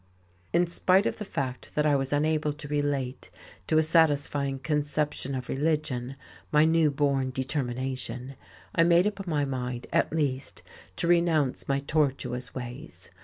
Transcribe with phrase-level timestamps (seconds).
[0.51, 3.29] In spite of the fact that I was unable to relate
[3.67, 6.15] to a satisfying conception of religion
[6.51, 8.33] my new born determination,
[8.73, 10.63] I made up my mind, at least,
[10.95, 13.11] to renounce my tortuous ways.